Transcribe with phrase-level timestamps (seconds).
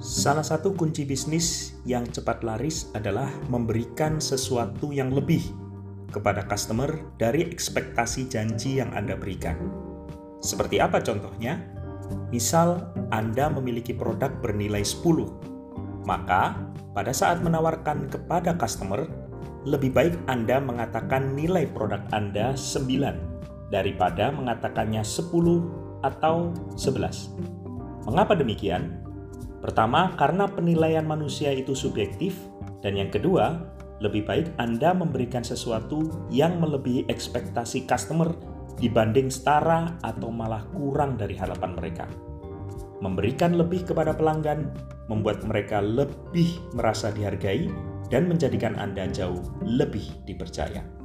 [0.00, 5.44] Salah satu kunci bisnis yang cepat laris adalah memberikan sesuatu yang lebih
[6.08, 6.88] kepada customer
[7.20, 9.60] dari ekspektasi janji yang Anda berikan.
[10.40, 11.60] Seperti apa contohnya?
[12.32, 16.56] Misal Anda memiliki produk bernilai 10, maka
[16.96, 19.04] pada saat menawarkan kepada customer,
[19.68, 25.28] lebih baik Anda mengatakan nilai produk Anda 9 daripada mengatakannya 10
[26.00, 28.08] atau 11.
[28.08, 29.09] Mengapa demikian?
[29.60, 32.36] Pertama, karena penilaian manusia itu subjektif,
[32.80, 33.60] dan yang kedua,
[34.00, 38.32] lebih baik Anda memberikan sesuatu yang melebihi ekspektasi customer
[38.80, 42.08] dibanding setara atau malah kurang dari harapan mereka.
[43.04, 44.72] Memberikan lebih kepada pelanggan
[45.12, 47.68] membuat mereka lebih merasa dihargai
[48.08, 50.99] dan menjadikan Anda jauh lebih dipercaya.